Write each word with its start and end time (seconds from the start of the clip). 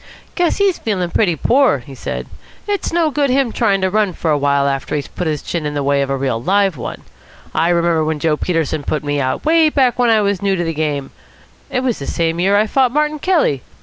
"Guess 0.33 0.57
he's 0.57 0.79
feeling 0.79 1.11
pretty 1.11 1.35
poor," 1.35 1.77
he 1.77 1.93
said. 1.93 2.25
"It's 2.67 2.91
no 2.91 3.11
good 3.11 3.29
him 3.29 3.51
trying 3.51 3.81
to 3.81 3.89
run 3.91 4.13
for 4.13 4.31
a 4.31 4.37
while 4.39 4.67
after 4.67 4.95
he's 4.95 5.07
put 5.07 5.27
his 5.27 5.43
chin 5.43 5.63
in 5.63 5.75
the 5.75 5.83
way 5.83 6.01
of 6.01 6.09
a 6.09 6.17
real 6.17 6.41
live 6.41 6.75
one. 6.75 7.03
I 7.53 7.69
remember 7.69 8.03
when 8.03 8.17
Joe 8.17 8.35
Peterson 8.35 8.81
put 8.81 9.03
me 9.03 9.21
out, 9.21 9.45
way 9.45 9.69
back 9.69 9.99
when 9.99 10.09
I 10.09 10.21
was 10.21 10.41
new 10.41 10.55
to 10.55 10.63
the 10.63 10.73
game 10.73 11.11
it 11.69 11.81
was 11.81 11.99
the 11.99 12.07
same 12.07 12.39
year 12.39 12.57
I 12.57 12.65
fought 12.65 12.91
Martin 12.91 13.19
Kelly. 13.19 13.61